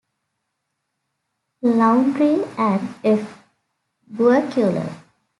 [1.63, 3.37] Louandre and F.
[4.11, 4.91] Bourquelot.